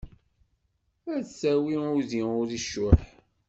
Ad 1.13 1.19
d-tawi 1.23 1.75
udi 1.95 2.21
ur 2.39 2.47
icuḥ. 2.59 3.01